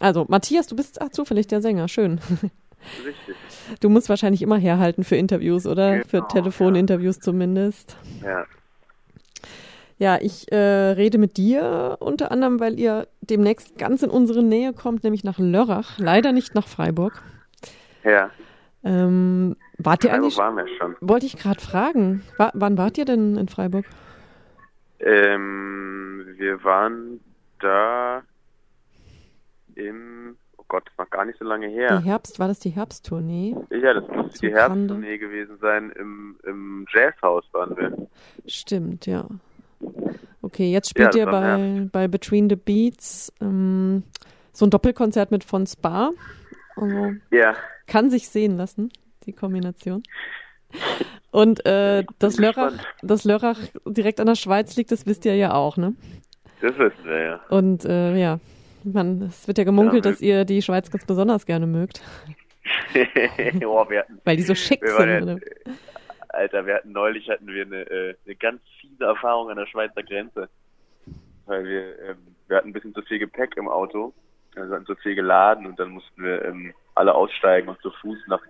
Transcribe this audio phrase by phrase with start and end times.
[0.00, 1.86] Also, Matthias, du bist ach, zufällig der Sänger.
[1.88, 2.20] Schön.
[3.04, 3.36] Richtig.
[3.80, 5.98] Du musst wahrscheinlich immer herhalten für Interviews, oder?
[5.98, 7.96] Genau, für Telefoninterviews zumindest.
[8.24, 8.46] Ja.
[9.98, 14.72] Ja, ich äh, rede mit dir unter anderem, weil ihr demnächst ganz in unsere Nähe
[14.72, 15.98] kommt, nämlich nach Lörrach.
[15.98, 17.22] Leider nicht nach Freiburg.
[18.02, 18.30] Ja.
[18.82, 20.38] Ähm, wart ihr Freiburg eigentlich?
[20.38, 20.96] waren wir schon.
[21.02, 22.22] Wollte ich gerade fragen.
[22.38, 23.84] Wa wann wart ihr denn in Freiburg?
[25.00, 27.20] Ähm, wir waren
[27.58, 28.22] da
[29.74, 31.98] im, oh Gott, das war gar nicht so lange her.
[31.98, 33.56] Die Herbst, war das die Herbsttournee?
[33.70, 34.52] Ja, das Zu die.
[34.52, 35.90] Herbsttournee gewesen sein.
[35.98, 38.08] Im, im Jazzhaus waren wir.
[38.46, 39.26] Stimmt, ja.
[40.42, 44.02] Okay, jetzt spielt Ja, ihr bei, bei Between the Beats ähm,
[44.52, 46.10] so ein Doppelkonzert mit von Spa.
[46.76, 47.54] Also Ja,
[47.86, 48.90] kann sich sehen lassen,
[49.26, 50.02] die Kombination.
[51.30, 52.94] Und äh, das, bin Lörrach, gespannt.
[53.02, 55.94] das Lörrach direkt an der Schweiz liegt, das wisst ihr ja auch, ne?
[56.60, 57.40] das wissen wir ja.
[57.48, 58.38] Und äh, ja,
[58.84, 62.02] man, es wird ja gemunkelt, Ja, dass ihr die Schweiz ganz besonders gerne mögt,
[63.64, 65.22] oh, hatten, weil die so schick sind.
[65.22, 65.38] Oder?
[66.28, 70.02] Alter, wir hatten neulich hatten wir eine, äh, eine ganz fiese Erfahrung an der Schweizer
[70.02, 70.48] Grenze.
[71.46, 74.12] Weil wir, ähm, wir hatten ein bisschen zu viel Gepäck im Auto.
[74.54, 77.90] Also wir hatten zu viel geladen und dann mussten wir ähm, alle aussteigen und zu
[77.90, 78.40] Fuß nach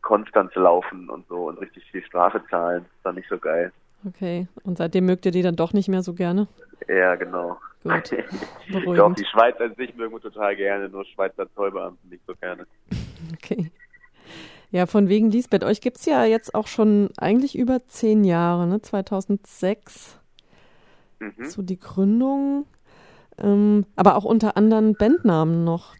[0.00, 2.86] Konstanz laufen und so und richtig viel Strafe zahlen.
[2.96, 3.72] Das war nicht so geil.
[4.06, 6.46] Okay, und seitdem mögt ihr die dann doch nicht mehr so gerne?
[6.88, 7.58] Ja, genau.
[7.82, 8.12] Gut,
[8.72, 9.18] Doch, beruhigend.
[9.18, 12.66] die Schweiz an sich mögen wir total gerne, nur Schweizer Zollbeamten nicht so gerne.
[13.34, 13.70] Okay.
[14.70, 15.64] Ja, von wegen Lisbeth.
[15.64, 18.80] Euch gibt's ja jetzt auch schon eigentlich über zehn Jahre, ne?
[18.82, 20.16] 2006,
[21.20, 21.44] Mhm.
[21.46, 22.66] so die Gründung.
[23.38, 25.94] Ähm, aber auch unter anderen Bandnamen noch.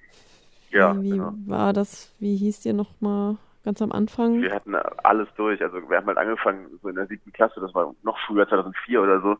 [0.70, 1.32] Ja, Wie genau.
[1.46, 2.12] war das?
[2.20, 4.40] Wie hieß ihr noch mal ganz am Anfang?
[4.40, 5.62] Wir hatten alles durch.
[5.62, 9.02] Also wir haben halt angefangen so in der siebten Klasse, das war noch früher, 2004
[9.02, 9.36] oder so.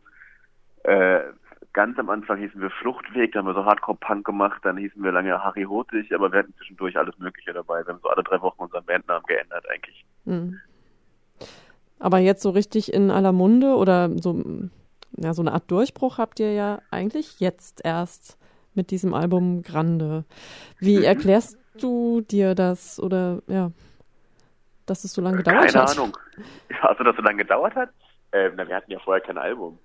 [0.85, 1.21] Äh,
[1.73, 5.13] ganz am Anfang hießen wir Fluchtweg, da haben wir so Hardcore-Punk gemacht, dann hießen wir
[5.13, 7.85] lange Harry Hotig, aber wir hatten zwischendurch alles Mögliche dabei.
[7.87, 10.05] Wir haben so alle drei Wochen unseren Bandnamen geändert eigentlich.
[10.25, 10.59] Hm.
[11.99, 14.43] Aber jetzt so richtig in aller Munde oder so,
[15.17, 18.39] ja, so eine Art Durchbruch habt ihr ja eigentlich jetzt erst
[18.75, 20.25] mit diesem Album Grande.
[20.79, 21.03] Wie Mhm.
[21.05, 23.73] erklärst du dir das oder ja,
[24.91, 25.91] dass es so lange gedauert Keine hat?
[25.91, 26.17] Ahnung.
[26.71, 27.91] Ja, also das so lange gedauert hat?
[28.33, 29.79] Ähm, na, wir hatten ja vorher kein Album.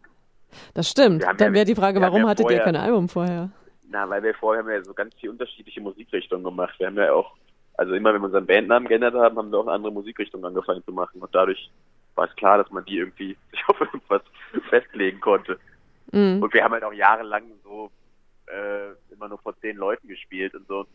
[0.73, 1.23] Das stimmt.
[1.23, 3.49] Dann ja- wäre die Frage, warum ja hattet ihr vorher- kein Album vorher?
[3.89, 6.75] Na, weil wir vorher haben ja so ganz viel unterschiedliche Musikrichtungen gemacht.
[6.79, 7.31] Wir haben ja auch,
[7.77, 10.83] also immer wenn wir unseren Bandnamen geändert haben, haben wir auch eine andere Musikrichtung angefangen
[10.83, 11.21] zu machen.
[11.21, 11.69] Und dadurch
[12.15, 14.21] war es klar, dass man die irgendwie sich auf irgendwas
[14.69, 15.57] festlegen konnte.
[16.11, 16.41] Mhm.
[16.43, 17.89] Und wir haben halt auch jahrelang so
[18.47, 20.85] äh, immer nur vor zehn Leuten gespielt und so.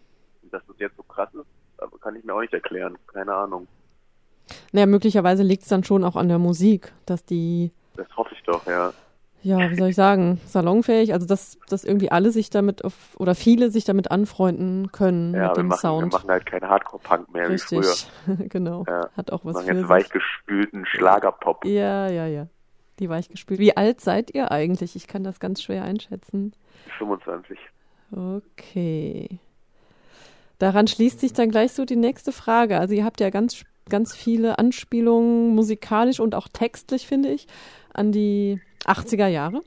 [0.43, 2.97] Und dass das jetzt so krass ist, kann ich mir auch nicht erklären.
[3.13, 3.67] Keine Ahnung.
[4.73, 8.43] Naja, möglicherweise liegt es dann schon auch an der Musik, dass die, Das hoffe ich
[8.45, 8.93] doch, ja.
[9.43, 13.35] ja, wie soll ich sagen, salonfähig, also dass, dass irgendwie alle sich damit auf, oder
[13.35, 16.13] viele sich damit anfreunden können Ja, mit wir dem machen, Sound.
[16.13, 17.79] wir machen halt keinen Hardcore-Punk mehr wie früher.
[17.81, 18.09] Richtig,
[18.51, 18.85] genau.
[18.87, 19.09] Ja.
[19.17, 19.89] Hat auch Wir was machen für jetzt sich.
[19.89, 21.65] weichgespülten Schlagerpop.
[21.65, 22.47] Ja, ja, ja.
[22.99, 23.61] Die weichgespült.
[23.61, 24.97] Wie alt seid ihr eigentlich?
[24.97, 26.53] Ich kann das ganz schwer einschätzen.
[26.99, 27.57] 25.
[28.11, 29.39] Okay.
[30.59, 32.79] Daran schließt sich dann gleich so die nächste Frage.
[32.81, 37.47] Also ihr habt ja ganz, ganz viele Anspielungen musikalisch und auch textlich, finde ich,
[37.93, 39.63] an die 80er Jahre.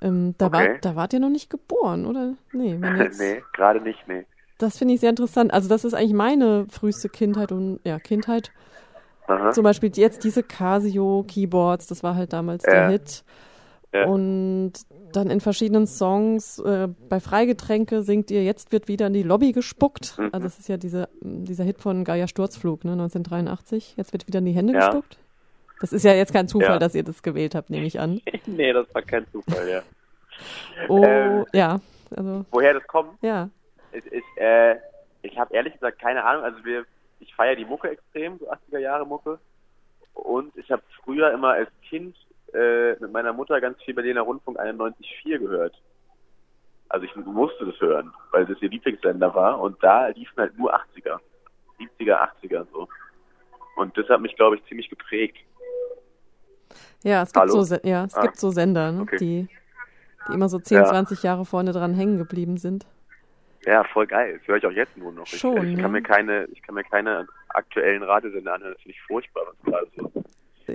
[0.00, 0.52] Ähm, da, Okay.
[0.52, 2.34] war, da wart ihr noch nicht geboren, oder?
[2.52, 4.26] Nee, jetzt, nee, gerade nicht, nee.
[4.58, 5.52] das finde ich sehr interessant.
[5.52, 8.52] Also das ist eigentlich meine früheste Kindheit und ja, Kindheit.
[9.26, 9.50] Aha.
[9.52, 12.88] Zum Beispiel jetzt diese Casio Keyboards, das war halt damals der Ja.
[12.90, 13.24] Hit.
[13.92, 14.04] Ja.
[14.06, 14.72] Und
[15.12, 19.52] dann in verschiedenen Songs, äh, bei Freigetränke singt ihr, jetzt wird wieder in die Lobby
[19.52, 20.18] gespuckt.
[20.18, 20.28] Mhm.
[20.32, 23.94] Also das ist ja diese, dieser Hit von Gaia Sturzflug, ne, 1983.
[23.96, 24.80] Jetzt wird wieder in die Hände Ja.
[24.88, 25.18] gespuckt.
[25.80, 26.78] Das ist ja jetzt kein Zufall, Ja.
[26.78, 28.20] dass ihr das gewählt habt, nehme ich an.
[28.46, 29.82] nee, das war kein Zufall, ja.
[30.88, 31.46] Oh, Ähm.
[31.52, 31.80] ja,
[32.14, 33.48] also, Woher das kommt, ja.
[33.92, 34.76] ist, ist äh,
[35.22, 36.44] ich habe ehrlich gesagt keine Ahnung.
[36.44, 36.84] Also wir,
[37.20, 39.38] ich feiere die Mucke extrem, so 80er Jahre Mucke.
[40.14, 42.14] Und ich habe früher immer als Kind
[42.54, 45.74] äh, mit meiner Mutter ganz viel Berliner Rundfunk 91.4 gehört.
[46.90, 49.60] Also ich musste das hören, weil das ihr Lieblingssender war.
[49.60, 51.18] Und da liefen halt nur 80er.
[51.78, 52.88] 70er, 80er so.
[53.76, 55.36] Und das hat mich, glaube ich, ziemlich geprägt.
[57.04, 57.62] Ja, es gibt Hallo?
[57.62, 58.22] so, ja, es Ah.
[58.22, 59.16] gibt so Sender, ne, Okay.
[59.18, 59.48] die,
[60.28, 60.84] die immer so 10, Ja.
[60.86, 62.86] 20 Jahre vorne dran hängen geblieben sind.
[63.66, 64.38] Ja, voll geil.
[64.38, 65.24] Das höre ich auch jetzt nur noch.
[65.24, 65.82] Ich, Schon, ich, ne?
[65.82, 68.72] kann mir keine, ich kann mir keine aktuellen Radiosender anhören.
[68.72, 70.10] Das finde ich furchtbar, was gerade so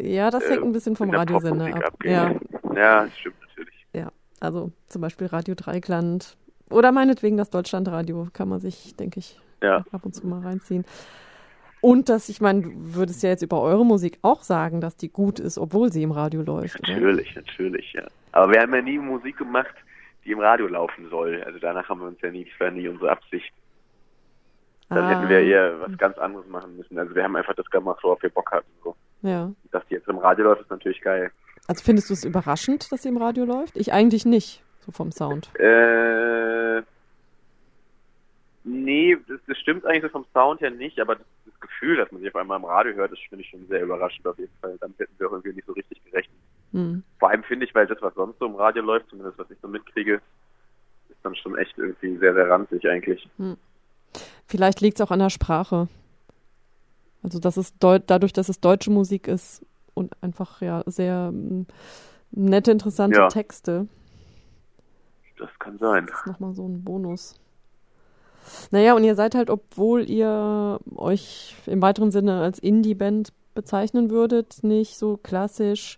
[0.01, 1.83] Ja, das hängt äh, ein bisschen vom Radiosender ab.
[1.85, 2.11] abgeht.
[2.11, 2.35] Ja,
[2.75, 3.85] ja, das stimmt natürlich.
[3.93, 4.11] ja.
[4.39, 6.35] Also zum Beispiel Radio Dreikland
[6.69, 9.85] oder meinetwegen das Deutschlandradio kann man sich, denke ich, Ja.
[9.91, 10.85] ab und zu mal reinziehen.
[11.81, 15.09] Und dass, ich meine, du würdest ja jetzt über eure Musik auch sagen, dass die
[15.09, 16.79] gut ist, obwohl sie im Radio läuft.
[16.79, 16.93] Oder?
[16.93, 18.03] Natürlich, natürlich, ja.
[18.31, 19.75] Aber wir haben ja nie Musik gemacht,
[20.25, 21.43] die im Radio laufen soll.
[21.43, 23.51] Also danach haben wir uns ja nie, das war nie unsere Absicht.
[24.89, 25.09] Dann Ah.
[25.09, 26.97] hätten wir eher was ganz anderes machen müssen.
[26.97, 28.69] Also wir haben einfach das gemacht, worauf wir Bock hatten.
[28.83, 28.95] So.
[29.23, 29.51] Ja.
[29.71, 31.31] Dass die jetzt im Radio läuft, ist natürlich geil.
[31.67, 33.77] Also findest du es überraschend, dass sie im Radio läuft?
[33.77, 35.49] Ich eigentlich nicht, so vom Sound.
[35.57, 36.81] Äh,
[38.65, 42.11] nee, das, das stimmt eigentlich so vom Sound her nicht, aber das, das Gefühl, dass
[42.11, 44.51] man sie auf einmal im Radio hört, das finde ich schon sehr überraschend auf jeden
[44.59, 44.77] Fall.
[44.81, 46.37] Damit hätten wir auch irgendwie nicht so richtig gerechnet.
[46.73, 47.03] Hm.
[47.17, 49.57] Vor allem finde ich, weil das, was sonst so im Radio läuft, zumindest was ich
[49.61, 50.15] so mitkriege,
[51.09, 53.25] ist dann schon echt irgendwie sehr, sehr ranzig eigentlich.
[54.47, 55.87] Vielleicht liegt es auch an der Sprache.
[57.23, 61.65] Also dass es dadurch, dass es deutsche Musik ist und einfach ja sehr mm,
[62.31, 63.27] nette, interessante Ja.
[63.29, 63.87] Texte.
[65.37, 66.05] Das kann sein.
[66.07, 67.35] Das ist nochmal so ein Bonus.
[68.71, 74.63] Naja, und ihr seid halt, obwohl ihr euch im weiteren Sinne als Indie-Band bezeichnen würdet,
[74.63, 75.97] nicht so klassisch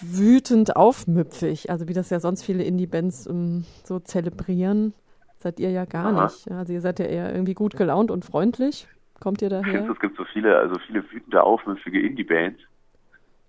[0.00, 4.92] wütend aufmüpfig, also wie das ja sonst viele Indie-Bands ähm, so zelebrieren,
[5.38, 6.24] seid ihr ja gar Aha.
[6.24, 6.50] nicht.
[6.50, 8.88] Also ihr seid ja eher irgendwie gut gelaunt und freundlich.
[9.20, 9.88] Kommt ihr daher?
[9.90, 12.60] es gibt so viele, also viele wütende, aufmüffige Indie-Bands.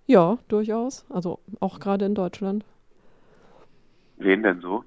[0.06, 1.06] Ja, durchaus.
[1.10, 2.64] Also auch gerade in Deutschland.
[4.18, 4.84] Wen denn so?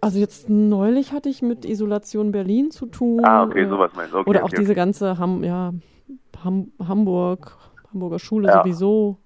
[0.00, 3.24] Also jetzt neulich hatte ich mit Isolation Berlin zu tun.
[3.24, 4.18] Ah, okay, sowas meinst du.
[4.18, 4.80] Okay, Oder auch okay, diese okay.
[4.80, 5.72] ganze Ham ja,
[6.42, 7.56] Ham Hamburg,
[7.92, 8.62] Hamburger Schule Ja.
[8.62, 9.18] sowieso,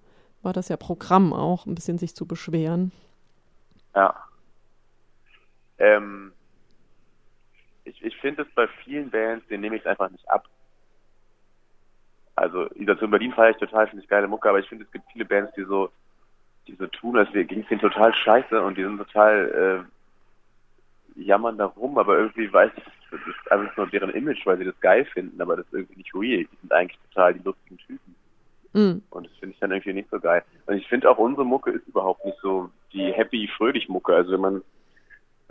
[0.42, 2.90] war das ja Programm auch, ein bisschen sich zu beschweren.
[3.94, 4.14] Ja.
[5.78, 6.32] Ähm,
[7.84, 10.48] ich ich finde es bei vielen Bands, denen nehme ich einfach nicht ab.
[12.36, 15.04] Also, Isolation Berlin feiere ich total, finde ich geile Mucke, aber ich finde, es gibt
[15.12, 15.90] viele Bands, die so,
[16.66, 19.90] die so tun, als ging es denen total scheiße und die sind total, äh,
[21.16, 24.64] jammern da rum, aber irgendwie weiß ich, das ist einfach nur deren Image, weil sie
[24.64, 26.44] das geil finden, aber das ist irgendwie nicht real.
[26.44, 28.14] Die sind eigentlich total die lustigen Typen.
[28.72, 30.42] Mm, Und das finde ich dann irgendwie nicht so geil.
[30.66, 34.14] Und ich finde auch unsere Mucke ist überhaupt nicht so die happy, fröhlich Mucke.
[34.14, 34.62] Also wenn man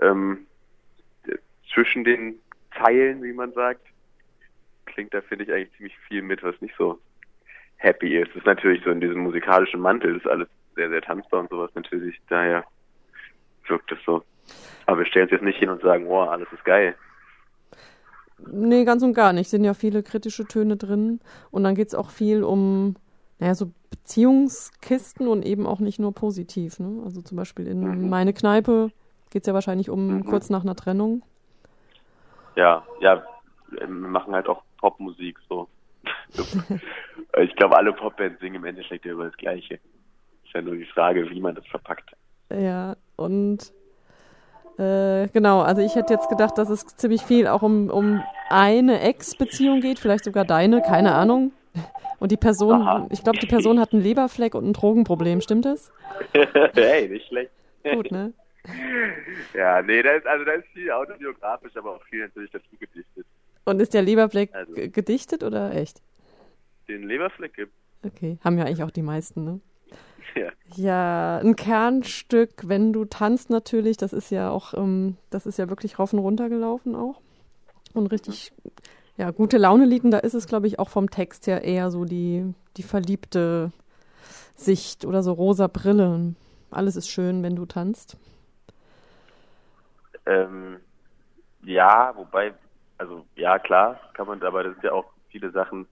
[0.02, 0.46] ähm,
[1.74, 2.40] zwischen den
[2.78, 3.82] Zeilen, wie man sagt,
[4.86, 7.00] klingt da finde ich eigentlich ziemlich viel mit, was nicht so
[7.78, 8.30] happy ist.
[8.30, 11.50] Das ist natürlich so in diesem musikalischen Mantel, das ist alles sehr, sehr tanzbar und
[11.50, 12.20] sowas natürlich.
[12.30, 12.64] Daher
[13.68, 14.24] wirkt es so.
[14.86, 16.96] Aber wir stellen uns jetzt nicht hin und sagen, wow, alles ist geil.
[18.52, 19.50] Nee, ganz und gar nicht.
[19.50, 21.22] Sind ja viele kritische Töne drin.
[21.52, 22.96] Und dann geht es auch viel um,
[23.40, 26.80] naja, so Beziehungskisten und eben auch nicht nur positiv.
[26.80, 27.02] Ne?
[27.06, 28.10] Also zum Beispiel in Mhm.
[28.10, 28.90] meine Kneipe
[29.30, 30.26] geht es ja wahrscheinlich um Mhm.
[30.26, 31.24] kurz nach einer Trennung.
[32.56, 33.24] Ja, ja,
[33.72, 35.68] wir machen halt auch Popmusik so.
[37.42, 39.76] ich glaube, alle Popbands singen im Endeffekt ja über das Gleiche.
[40.44, 42.12] Ist ja nur die Frage, wie man das verpackt.
[42.52, 43.72] Ja, und
[44.78, 49.02] äh, genau, also ich hätte jetzt gedacht, dass es ziemlich viel auch um, um eine
[49.02, 51.52] Ex-Beziehung geht, vielleicht sogar deine, keine Ahnung.
[52.20, 53.08] Und die Person, Aha.
[53.10, 55.92] ich glaube, die Person hat einen Leberfleck und ein Drogenproblem, stimmt das?
[56.74, 57.52] hey, nicht schlecht.
[57.84, 58.34] Gut, ne?
[59.54, 63.26] Ja, nee, da ist, also da ist viel autobiografisch, aber auch viel natürlich dazu gedichtet.
[63.66, 64.74] Und ist der Leberfleck Also.
[64.74, 66.02] gedichtet oder echt?
[66.88, 67.74] Den Leberfleck gibt
[68.06, 69.60] Okay, haben ja eigentlich auch die meisten, ne?
[70.36, 70.52] ja.
[70.76, 75.70] Ja, ein Kernstück, wenn du tanzt natürlich, das ist ja auch, ähm, das ist ja
[75.70, 77.22] wirklich rauf und runter gelaufen auch.
[77.94, 78.52] Und richtig,
[79.18, 82.06] ja, gute Laune liegen, da ist es, glaube ich, auch vom Text her eher so
[82.06, 83.72] die, die verliebte
[84.56, 86.34] Sicht oder so rosa Brille.
[86.72, 88.18] Alles ist schön, wenn du tanzt.
[90.26, 90.80] Ähm,
[91.64, 92.54] ja, wobei,
[92.98, 95.88] also ja, klar, kann man, aber das sind ja auch viele Sachen,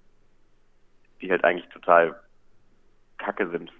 [1.21, 2.19] die halt eigentlich total
[3.17, 3.71] kacke sind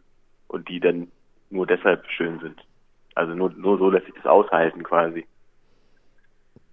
[0.47, 1.11] und die dann
[1.49, 2.65] nur deshalb schön sind.
[3.15, 5.25] Also nur, nur so lässt sich das aushalten quasi.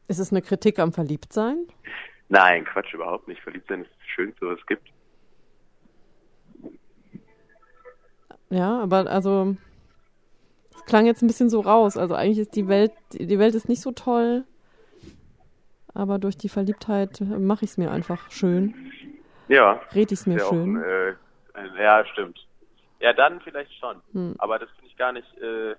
[0.07, 1.67] Ist es eine Kritik am Verliebtsein?
[2.29, 3.43] Nein, Quatsch, überhaupt nicht.
[3.43, 4.89] Verliebt sein ist das Schönste, was es gibt.
[8.51, 9.57] Ja, aber also,
[10.89, 11.97] klang jetzt ein bisschen so raus.
[11.97, 14.45] Also eigentlich ist die Welt, die Welt ist nicht so toll,
[15.95, 18.75] aber durch die Verliebtheit mache ich es mir einfach schön.
[19.49, 20.77] Ja, Red ich es mir ja auch schön.
[20.77, 22.39] ein, äh, ja, stimmt.
[23.01, 23.97] Ja, dann vielleicht schon.
[24.13, 24.35] Hm.
[24.39, 25.71] Aber das finde ich gar nicht, äh,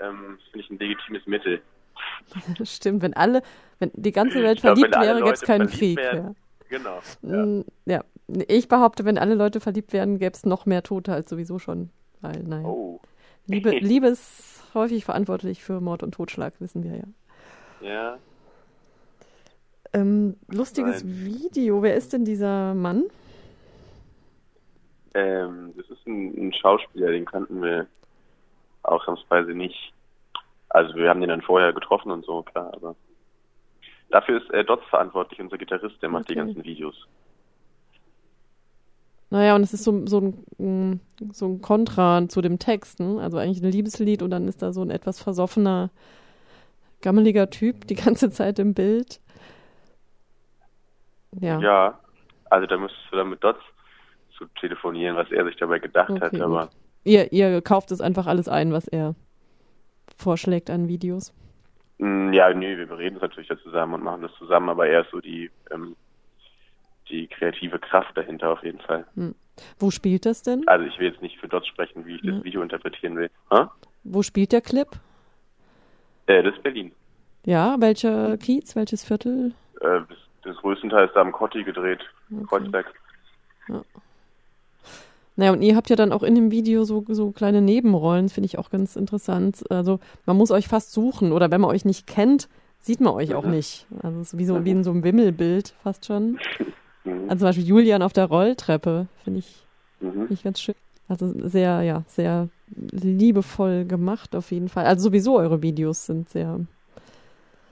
[0.00, 1.60] ähm, finde ich ein legitimes Mittel.
[2.64, 3.42] Stimmt, wenn alle,
[3.80, 5.98] wenn die ganze Welt glaub, verliebt wäre, gäbe es keinen Krieg.
[5.98, 6.32] Ja.
[6.68, 7.00] Genau.
[7.22, 7.46] Ja.
[7.46, 8.04] Mm, ja.
[8.46, 11.90] Ich behaupte, wenn alle Leute verliebt werden, gäbe es noch mehr Tote als sowieso schon.
[12.20, 12.64] Weil, nein.
[12.64, 13.00] Oh.
[13.48, 17.04] Liebe, Liebe ist häufig verantwortlich für Mord und Totschlag, wissen wir ja.
[17.80, 18.18] Ja.
[19.92, 21.24] Ähm, lustiges Nein.
[21.24, 21.82] Video.
[21.82, 23.04] Wer ist denn dieser Mann?
[25.14, 27.86] Ähm, das ist ein, ein Schauspieler, den kannten wir
[28.82, 29.92] ausnahmsweise nicht.
[30.68, 32.94] Also wir haben den dann vorher getroffen und so, klar, aber
[34.10, 36.40] dafür ist äh, Dotz verantwortlich, unser Gitarrist, der macht die Okay.
[36.40, 37.08] ganzen Videos.
[39.30, 40.20] Naja, und es ist so, so,
[40.58, 41.00] ein,
[41.32, 43.20] so ein Kontra zu dem Text, ne?
[43.20, 45.90] Also eigentlich ein Liebeslied und dann ist da so ein etwas versoffener,
[47.02, 49.20] gammeliger Typ die ganze Zeit im Bild.
[51.40, 51.60] Ja.
[51.60, 52.00] Ja,
[52.48, 53.60] also da müsstest du dann mit Dots
[54.36, 56.70] zu telefonieren, was er sich dabei gedacht okay, hat, aber.
[57.04, 59.14] Ihr, ihr kauft es einfach alles ein, was er
[60.16, 61.34] vorschlägt an Videos.
[61.98, 65.02] Mm, ja, nee, wir bereden es natürlich da zusammen und machen das zusammen, aber er
[65.02, 65.96] ist so die, ähm,
[67.08, 69.06] die kreative Kraft dahinter auf jeden Fall.
[69.14, 69.34] Hm.
[69.78, 70.66] Wo spielt das denn?
[70.66, 72.32] Also ich will jetzt nicht für Dots sprechen, wie ich ja.
[72.32, 73.30] das Video interpretieren will.
[73.50, 73.72] Ha?
[74.04, 74.88] Wo spielt der Clip?
[76.26, 76.92] Äh, das ist Berlin.
[77.44, 79.52] Ja, welcher Kiez, welches Viertel?
[79.80, 82.00] Äh, das, das größtenteils da am Kotti gedreht,
[82.30, 82.44] okay.
[82.46, 82.86] Kreuzberg.
[83.68, 83.82] Ja.
[85.36, 88.46] Naja, und ihr habt ja dann auch in dem Video so, so kleine Nebenrollen, finde
[88.46, 89.62] ich auch ganz interessant.
[89.70, 92.48] Also man muss euch fast suchen oder wenn man euch nicht kennt,
[92.80, 93.86] sieht man euch auch nicht.
[94.02, 96.38] Also es ist wie so wie in so einem Wimmelbild fast schon.
[97.08, 97.30] Mhm.
[97.30, 99.66] Also zum Beispiel Julian auf der Rolltreppe, finde ich,
[100.00, 100.12] mhm.
[100.12, 100.74] find ich ganz schön.
[101.08, 102.48] Also sehr, ja, sehr
[102.90, 104.84] liebevoll gemacht auf jeden Fall.
[104.84, 106.60] Also sowieso eure Videos sind sehr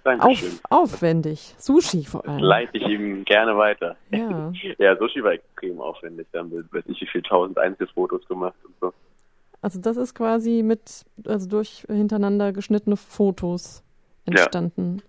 [0.05, 1.55] auf, aufwendig.
[1.59, 2.38] Sushi vor allem.
[2.38, 3.97] Das leite ich ihm gerne weiter.
[4.11, 4.52] Ja.
[4.78, 6.26] ja, Sushi war extrem aufwendig.
[6.33, 8.93] Da haben wir, weiß nicht wie viel, tausend Einzelfotos gemacht und so.
[9.61, 13.83] Also das ist quasi mit, also durch hintereinander geschnittene Fotos
[14.25, 15.02] entstanden.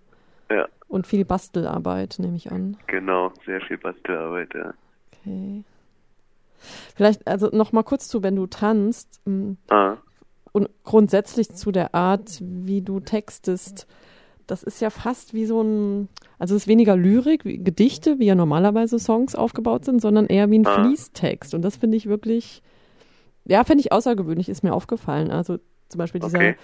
[0.50, 0.56] Ja.
[0.56, 0.68] ja.
[0.88, 2.76] Und viel Bastelarbeit, nehme ich an.
[2.86, 4.72] Genau, sehr viel Bastelarbeit, ja.
[5.12, 5.64] Okay.
[6.96, 9.20] Vielleicht, also noch mal kurz zu, wenn du tanzt.
[9.26, 9.98] Mm, ah.
[10.52, 13.86] Und grundsätzlich zu der Art, wie du textest
[14.48, 18.26] das ist ja fast wie so ein, also es ist weniger Lyrik, wie Gedichte, wie
[18.26, 20.82] ja normalerweise Songs aufgebaut sind, sondern eher wie ein ah.
[20.82, 21.54] Fließtext.
[21.54, 22.62] Und das finde ich wirklich,
[23.44, 25.30] ja, finde ich außergewöhnlich, ist mir aufgefallen.
[25.30, 25.58] Also
[25.90, 26.56] zum Beispiel dieser, okay.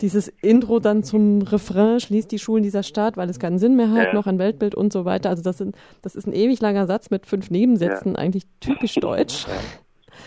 [0.00, 3.90] Dieses Intro dann zum Refrain schließt die Schulen dieser Stadt, weil es keinen Sinn mehr
[3.90, 4.14] hat, ja.
[4.14, 5.28] noch ein Weltbild und so weiter.
[5.28, 8.18] Also das sind, das ist ein ewig langer Satz mit fünf Nebensätzen, ja.
[8.18, 9.46] eigentlich typisch deutsch.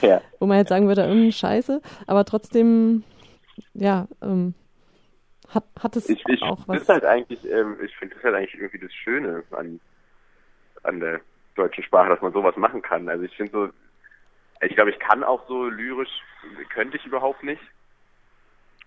[0.01, 0.21] Ja.
[0.39, 3.03] Wo man jetzt sagen würde, hm, scheiße, aber trotzdem,
[3.73, 4.53] ja, ähm,
[5.49, 6.81] hat, hat es ich, ich, auch was?
[6.81, 9.79] Ist halt eigentlich, ähm, ich finde das halt eigentlich irgendwie das Schöne an,
[10.83, 11.21] an der
[11.55, 13.07] deutschen Sprache, dass man sowas machen kann.
[13.07, 13.69] Also ich finde so,
[14.61, 16.09] ich glaube, ich kann auch so lyrisch,
[16.73, 17.61] könnte ich überhaupt nicht.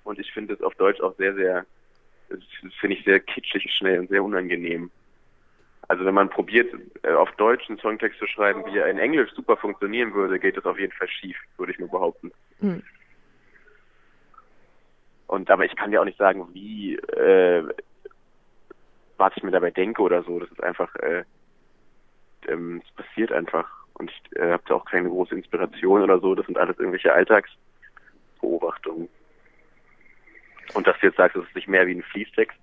[0.08, 1.66] Und ich finde es auf Deutsch auch sehr, sehr,
[2.80, 4.90] finde ich sehr kitschig schnell und sehr unangenehm.
[5.86, 9.30] Also wenn man probiert, äh, auf Deutsch einen Songtext zu schreiben, wie er in Englisch
[9.32, 12.32] super funktionieren würde, geht das auf jeden Fall schief, würde ich mir behaupten.
[12.60, 12.82] Hm.
[15.26, 17.68] Und aber ich kann dir auch nicht sagen, wie äh,
[19.18, 20.38] was ich mir dabei denke oder so.
[20.38, 21.24] Das ist einfach, äh,
[22.46, 23.70] ähm, es passiert einfach.
[23.92, 26.34] Und ich äh, habe da auch keine große Inspiration oder so.
[26.34, 29.10] Das sind alles irgendwelche Alltagsbeobachtungen.
[30.78, 32.56] Und dass du jetzt sagst, dass es sich mehr wie ein Fließtext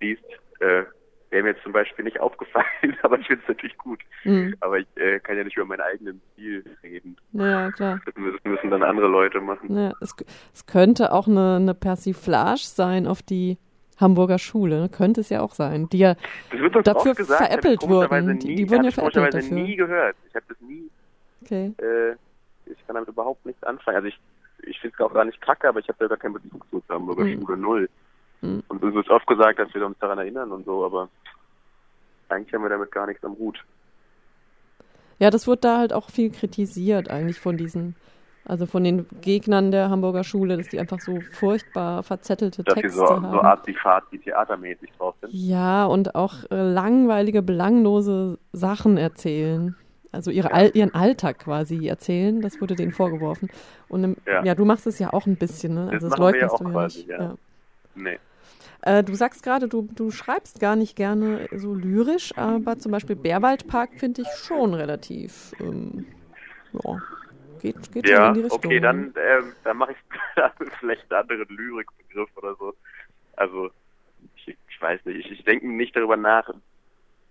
[0.00, 0.24] liest,
[0.60, 0.84] äh,
[1.28, 4.00] wäre mir jetzt zum Beispiel nicht aufgefallen, aber ich finde es natürlich gut.
[4.24, 4.56] Mhm.
[4.60, 7.18] Aber ich äh, kann ja nicht über meinen eigenen Stil reden.
[7.32, 8.00] Ja, klar.
[8.06, 9.76] Das müssen, dann andere Leute machen.
[9.76, 10.16] Ja, es,
[10.54, 13.58] es könnte auch eine, eine Persiflage sein auf die
[13.98, 16.14] Hamburger Schule, könnte es ja auch sein, die ja
[16.82, 18.26] dafür gesagt, veräppelt wurden.
[18.26, 19.52] Nie, die, die wurden ja veräppelt dafür.
[19.54, 20.16] nie gehört.
[20.30, 20.88] Ich habe das nie.
[21.42, 21.74] Okay.
[21.76, 22.12] Äh,
[22.64, 23.96] ich kann damit überhaupt nichts anfangen.
[23.96, 24.18] Also ich,
[24.64, 26.82] ich finde es auch gar nicht kacke, aber ich habe da gar keinen Bezug zu
[26.88, 27.40] Hamburger mhm.
[27.40, 27.90] Schule null.
[28.40, 28.62] Mhm.
[28.68, 31.08] Und es ist oft gesagt, dass wir uns daran erinnern und so, aber
[32.28, 33.62] eigentlich haben wir damit gar nichts am Hut.
[35.18, 37.94] Ja, das wird da halt auch viel kritisiert eigentlich von diesen,
[38.46, 42.98] also von den Gegnern der Hamburger Schule, dass die einfach so furchtbar verzettelte dass Texte
[42.98, 43.30] so, haben.
[43.30, 43.76] so arzi
[44.24, 45.32] theatermäßig drauf sind.
[45.34, 49.76] Ja, und auch äh, langweilige, belanglose Sachen erzählen.
[50.12, 50.54] Also ihre, ja.
[50.54, 53.48] All, ihren Alltag quasi erzählen, das wurde denen vorgeworfen.
[53.88, 54.44] Und im, ja.
[54.44, 54.54] ja.
[54.54, 55.88] du machst es ja auch ein bisschen, ne?
[55.92, 57.08] Also das, das leugnest ja du ja quasi, nicht.
[57.08, 57.34] Ja.
[57.94, 58.18] Nee.
[58.82, 63.14] Äh, du sagst gerade, du, du schreibst gar nicht gerne so lyrisch, aber zum Beispiel
[63.14, 66.06] Bärwaldpark finde ich schon relativ, ähm,
[66.72, 67.02] ja,
[67.60, 68.58] geht, geht ja, schon in die Richtung.
[68.64, 69.98] okay, dann, äh, dann mache ich
[70.80, 72.74] vielleicht einen anderen Lyrikbegriff oder so.
[73.36, 73.70] Also,
[74.36, 76.50] ich, ich weiß nicht, ich, ich denke nicht darüber nach,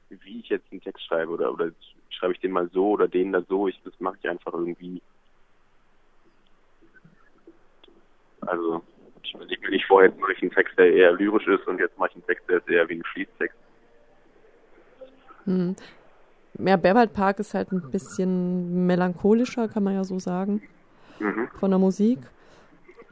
[0.09, 1.71] wie ich jetzt einen Text schreibe oder, oder
[2.09, 3.67] schreibe ich den mal so oder den da so.
[3.67, 5.01] Ich, das mache ich einfach irgendwie.
[8.41, 8.81] Also,
[9.23, 11.79] ich überlege mir nicht vorher, jetzt mache ich einen Text, der eher lyrisch ist und
[11.79, 13.57] jetzt mache ich einen Text, der ist eher wie ein Fließtext.
[15.45, 15.75] Hm.
[16.57, 20.61] Ja, Berwald ist halt ein bisschen melancholischer, kann man ja so sagen,
[21.19, 21.47] mhm.
[21.59, 22.19] von der Musik.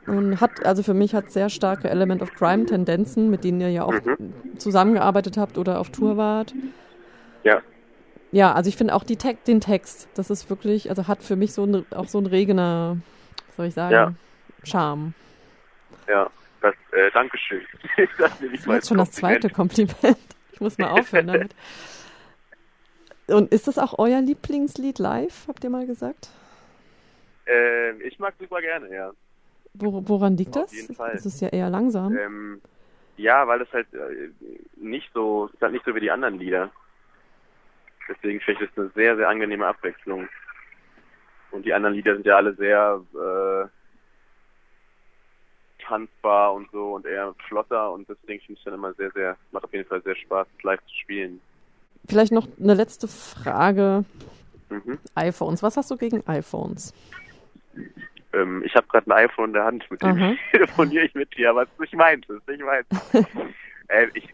[0.06, 3.84] Und hat, also für mich hat sehr starke Element of Crime-Tendenzen, mit denen ihr ja
[3.84, 4.58] auch mhm.
[4.58, 6.54] zusammengearbeitet habt oder auf Tour wart.
[7.44, 7.62] Ja.
[8.31, 11.36] Ja, also ich finde auch die Te den Text, das ist wirklich, also hat für
[11.36, 12.98] mich so ein, auch so ein Regener,
[13.55, 14.13] soll ich sagen, ja.
[14.63, 15.13] Charme.
[16.07, 16.29] Ja,
[16.62, 17.62] das, äh, Dankeschön.
[17.98, 20.17] das, das ist jetzt schon das zweite Kompliment.
[20.51, 21.55] Ich muss mal aufhören damit.
[23.27, 26.29] Und ist das auch euer Lieblingslied live, habt ihr mal gesagt?
[27.46, 29.12] Äh, ich mag super gerne, ja.
[29.74, 30.74] Wo, woran liegt Auf das?
[30.74, 31.12] jeden Fall.
[31.13, 32.17] Es ist ja eher langsam.
[32.17, 32.62] Ähm,
[33.17, 34.29] ja, weil es halt äh,
[34.75, 36.72] nicht so, es ist halt nicht so wie die anderen Lieder.
[38.09, 40.27] Deswegen finde ich das eine sehr, sehr angenehme Abwechslung.
[41.51, 43.67] Und die anderen Lieder sind ja alle sehr äh,
[45.87, 49.63] tanzbar und so und eher flotter und deswegen finde ich dann immer sehr, sehr, macht
[49.63, 51.41] auf jeden Fall sehr Spaß, live zu spielen.
[52.07, 54.05] Vielleicht noch eine letzte Frage.
[54.69, 54.99] Mhm.
[55.15, 55.63] iPhones.
[55.63, 56.93] Was hast du gegen iPhones?
[58.33, 61.51] Ähm, ich habe gerade ein iPhone in der Hand, mit dem telefoniere ich mit dir,
[61.51, 62.87] aber es ist nicht meins, es ist nicht meins.
[63.87, 64.27] äh, ich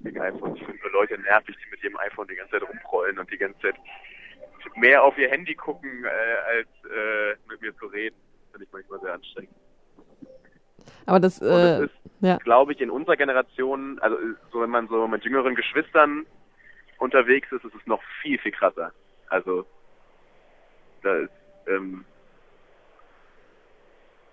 [0.00, 0.56] überhaupt nicht gegen iPhone.
[0.56, 3.38] Ich finde nur Leute nervig, die mit ihrem iPhone die ganze Zeit rumrollen und die
[3.38, 3.74] ganze Zeit
[4.76, 8.16] mehr auf ihr Handy gucken, äh, als äh, mit mir zu reden.
[8.52, 9.54] Finde ich manchmal sehr anstrengend.
[11.06, 12.36] Aber das, äh, ist, ja.
[12.38, 14.16] glaube ich, in unserer Generation, also
[14.52, 16.26] so wenn man so mit jüngeren Geschwistern
[16.98, 18.92] unterwegs ist, ist es noch viel, viel krasser.
[19.28, 19.66] Also
[21.02, 21.30] da ist,
[21.66, 22.04] ähm,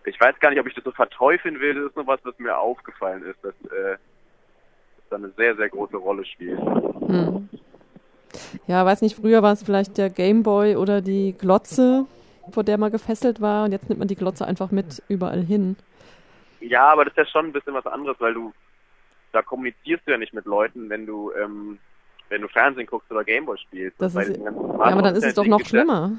[0.06, 2.38] ich weiß gar nicht, ob ich das so verteufeln will, das ist nur was, was
[2.40, 3.98] mir aufgefallen ist, dass äh,
[5.10, 6.60] da eine sehr, sehr große Rolle spielt.
[6.60, 7.50] Hm.
[8.68, 12.06] Ja, weiß nicht, früher war es vielleicht der Gameboy oder die Glotze,
[12.52, 15.76] vor der man gefesselt war und jetzt nimmt man die Glotze einfach mit überall hin.
[16.60, 18.54] Ja, aber das ist ja schon ein bisschen was anderes, weil du
[19.32, 21.80] da kommunizierst du ja nicht mit Leuten, wenn du ähm,
[22.30, 24.02] wenn du Fernsehen guckst oder Gameboy spielst.
[24.02, 26.12] Das ist, ja, aber dann ist es doch noch schlimmer.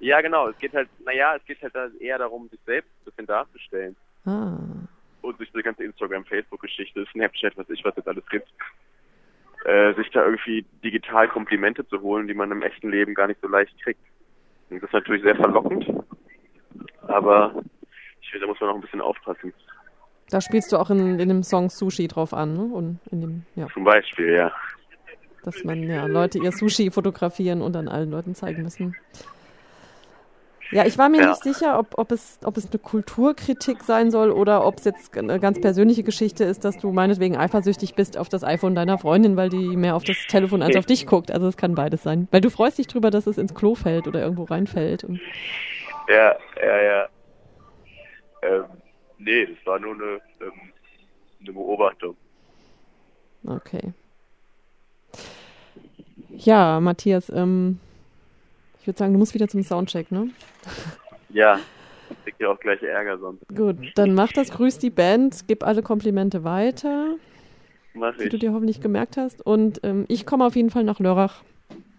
[0.00, 0.48] Ja, genau.
[0.48, 3.96] Es geht halt, naja, es geht halt eher darum, sich selbst ein bisschen darzustellen.
[4.26, 4.58] Ah.
[5.26, 8.46] Und sich diese ganze Instagram, Facebook-Geschichte, Snapchat, was ich was jetzt alles gibt,
[9.64, 13.40] äh, sich da irgendwie digital Komplimente zu holen, die man im echten Leben gar nicht
[13.40, 13.98] so leicht kriegt.
[14.70, 15.84] Und das ist natürlich sehr verlockend.
[17.08, 17.60] Aber
[18.20, 19.52] ich finde, da muss man noch ein bisschen aufpassen.
[20.30, 22.62] Da spielst du auch in, in dem Song Sushi drauf an, ne?
[22.62, 24.52] Und in dem, ja, Zum Beispiel, ja.
[25.42, 28.94] dass man ja Leute ihr Sushi fotografieren und dann allen Leuten zeigen müssen.
[30.72, 31.28] Ja, ich war mir Ja.
[31.28, 35.16] nicht sicher, ob, ob, es, ob es eine Kulturkritik sein soll oder ob es jetzt
[35.16, 39.36] eine ganz persönliche Geschichte ist, dass du meinetwegen eifersüchtig bist auf das iPhone deiner Freundin,
[39.36, 41.30] weil die mehr auf das Telefon als auf dich guckt.
[41.30, 42.26] Also es kann beides sein.
[42.32, 45.06] Weil du freust dich drüber, dass es ins Klo fällt oder irgendwo reinfällt.
[46.08, 47.08] Ja, ja, ja.
[48.42, 48.64] Ähm,
[49.18, 50.52] nee, das war nur eine, ähm,
[51.40, 52.16] eine Beobachtung.
[53.46, 53.92] okay.
[56.38, 57.80] Ja, Matthias, ähm,
[58.86, 60.30] ich würde sagen, du musst wieder zum Soundcheck, ne?
[61.30, 61.58] Ja,
[62.08, 63.42] ich krieg ja auch gleich Ärger sonst.
[63.48, 67.16] Gut, dann mach das, grüß die Band, gib alle Komplimente weiter,
[67.94, 68.40] Mach die du ich.
[68.40, 69.44] dir hoffentlich gemerkt hast.
[69.44, 71.42] Und ähm, ich komme auf jeden Fall nach Lörrach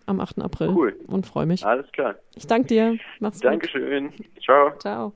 [0.06, 0.40] am 8.
[0.42, 0.96] April Cool.
[1.08, 1.66] und freue mich.
[1.66, 2.16] Alles klar.
[2.36, 2.98] Ich danke dir.
[3.20, 3.52] Mach's gut.
[3.52, 4.14] Dankeschön.
[4.42, 4.72] Ciao.
[4.80, 5.12] Ciao.